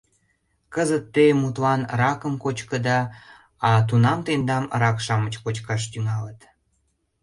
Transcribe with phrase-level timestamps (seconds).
[0.73, 2.99] Кызыт те, мутлан, ракым кочкыда,
[3.67, 6.39] а тунам тендам рак-шамыч кочкаш тӱҥалыт...